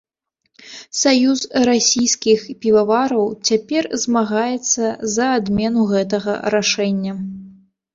[1.01, 1.39] Саюз
[1.69, 4.83] расійскіх півавараў цяпер змагаецца
[5.21, 7.13] за адмену гэтага рашэння.